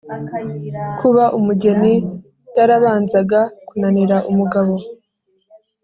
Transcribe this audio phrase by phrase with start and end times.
[0.99, 1.93] Kuba umugeni
[2.57, 4.73] yarabanzaga kunanira umugabo